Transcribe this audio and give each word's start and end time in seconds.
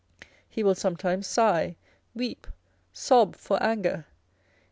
He 0.49 0.63
will 0.63 0.73
sometimes 0.73 1.27
sigh, 1.27 1.75
weep, 2.15 2.47
sob 2.91 3.35
for 3.35 3.61
anger. 3.61 4.07